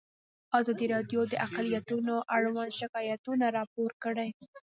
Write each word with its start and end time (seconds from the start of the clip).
ازادي 0.59 0.85
راډیو 0.93 1.21
د 1.27 1.33
اقلیتونه 1.45 2.13
اړوند 2.35 2.71
شکایتونه 2.79 3.45
راپور 3.57 3.91
کړي. 4.03 4.29